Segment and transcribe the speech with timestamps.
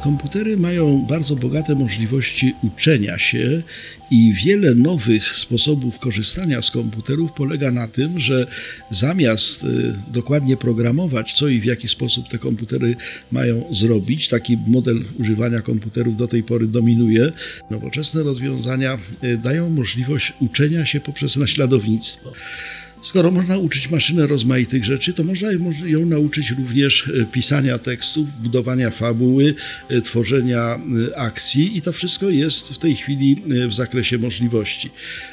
[0.00, 3.62] Komputery mają bardzo bogate możliwości uczenia się
[4.10, 8.46] i wiele nowych sposobów korzystania z komputerów polega na tym, że
[8.90, 12.96] zamiast y, dokładnie programować, co i w jaki sposób te komputery
[13.32, 17.32] mają zrobić, taki model używania komputerów do tej pory dominuje,
[17.70, 22.32] nowoczesne rozwiązania y, dają możliwość uczenia się poprzez naśladownictwo.
[23.02, 25.48] Skoro można uczyć maszynę rozmaitych rzeczy, to można
[25.84, 29.54] ją nauczyć również e, pisania tekstów, budowania fabuły,
[29.88, 34.90] e, tworzenia e, akcji i to wszystko jest w tej chwili w zakresie możliwości.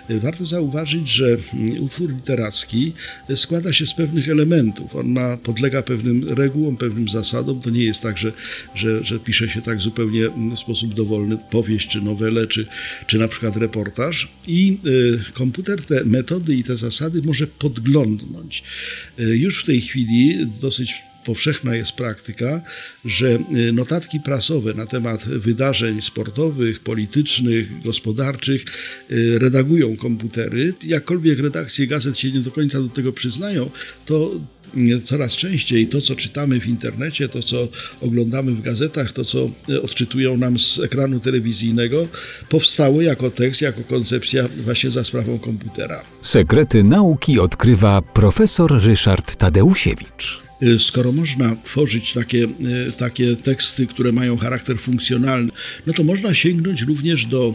[0.10, 2.94] Warto zauważyć, że mm, utwór literacki
[3.36, 4.96] składa się z pewnych elementów.
[4.96, 7.62] On ma, podlega pewnym regułom, pewnym zasadom.
[7.62, 8.32] To nie jest tak, że,
[8.76, 12.66] że, że pisze się tak zupełnie mm, w sposób dowolny powieść, czy nowelę, czy,
[13.08, 14.28] czy na przykład reportaż.
[14.48, 14.78] I
[15.34, 18.64] komputer te metody i te zasady może podglądnąć.
[19.20, 22.62] E, już w tej chwili dosyć powszechna jest praktyka,
[23.06, 30.74] że e, notatki prasowe na temat wydarzeń sportowych, politycznych, gospodarczych e, redagują komputery.
[30.84, 33.70] Jakkolwiek redakcje gazet się nie do końca do tego przyznają,
[34.06, 34.32] to
[35.06, 37.68] coraz częściej to, co czytamy w internecie, to, co
[38.02, 39.50] oglądamy w gazetach, to, co
[39.84, 42.08] odczytują nam z ekranu telewizyjnego,
[42.50, 46.04] powstało jako tekst, jako koncepcja właśnie za sprawą komputera.
[46.22, 50.42] Sekrety nauki odkrywa profesor Ryszard Tadeusiewicz.
[50.80, 52.48] Skoro można tworzyć takie,
[52.98, 55.52] takie teksty, które mają charakter funkcjonalny,
[55.88, 57.54] no to można sięgnąć również do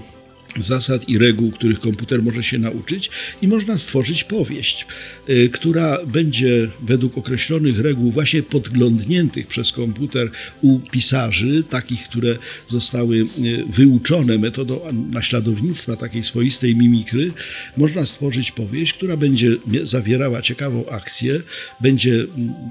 [0.58, 3.10] zasad i reguł, których komputer może się nauczyć,
[3.42, 4.86] i można stworzyć powieść,
[5.28, 10.30] y, która będzie według określonych reguł, właśnie podglądniętych przez komputer
[10.62, 13.26] u pisarzy, takich, które zostały y,
[13.68, 14.80] wyuczone metodą
[15.12, 17.32] naśladownictwa, takiej swoistej mimikry,
[17.76, 21.40] można stworzyć powieść, która będzie zawierała ciekawą akcję,
[21.80, 22.26] będzie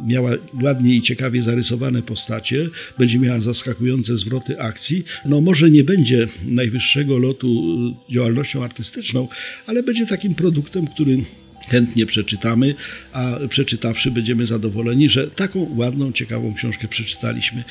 [0.08, 5.04] miała ładnie i ciekawie zarysowane postacie, będzie miała zaskakujące zwroty akcji.
[5.26, 7.69] No może nie będzie najwyższego lotu
[8.10, 9.28] działalnością artystyczną,
[9.68, 11.18] ale będzie takim produktem, który
[11.70, 12.76] chętnie przeczytamy,
[13.14, 17.64] a przeczytawszy będziemy zadowoleni, że taką ładną, ciekawą książkę przeczytaliśmy.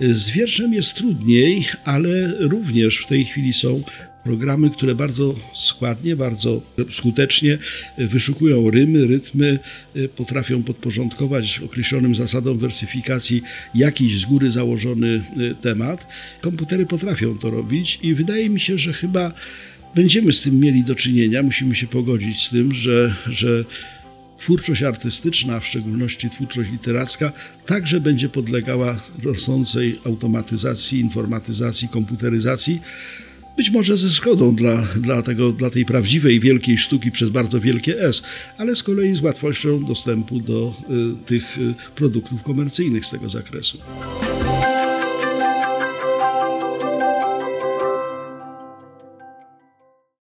[0.00, 3.82] Z wierszem jest trudniej, ale również w tej chwili są
[4.26, 7.58] programy, które bardzo składnie, bardzo skutecznie
[7.98, 9.58] wyszukują rymy, rytmy,
[10.16, 13.42] potrafią podporządkować określonym zasadom wersyfikacji
[13.74, 15.22] jakiś z góry założony
[15.60, 16.06] temat.
[16.40, 19.32] Komputery potrafią to robić i wydaje mi się, że chyba
[19.94, 23.64] będziemy z tym mieli do czynienia, musimy się pogodzić z tym, że, że
[24.38, 27.32] twórczość artystyczna, w szczególności twórczość literacka,
[27.66, 32.80] także będzie podlegała rosnącej automatyzacji, informatyzacji, komputeryzacji.
[33.56, 38.00] Być może ze szkodą dla, dla, tego, dla tej prawdziwej wielkiej sztuki przez bardzo wielkie
[38.00, 38.22] S,
[38.58, 40.74] ale z kolei z łatwością dostępu do
[41.20, 43.78] y, tych y, produktów komercyjnych z tego zakresu.